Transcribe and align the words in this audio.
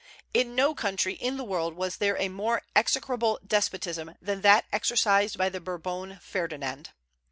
In 0.33 0.55
no 0.55 0.73
country 0.73 1.13
in 1.13 1.37
the 1.37 1.43
world 1.43 1.75
was 1.75 1.97
there 1.97 2.19
a 2.19 2.27
more 2.27 2.63
execrable 2.75 3.39
despotism 3.45 4.15
than 4.19 4.41
that 4.41 4.65
exercised 4.73 5.37
by 5.37 5.47
the 5.47 5.59
Bourbon 5.61 6.17
Ferdinand. 6.23 6.89